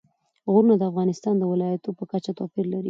غرونه 0.51 0.75
د 0.77 0.83
افغانستان 0.91 1.35
د 1.37 1.43
ولایاتو 1.51 1.89
په 1.97 2.03
کچه 2.11 2.31
توپیر 2.39 2.65
لري. 2.73 2.79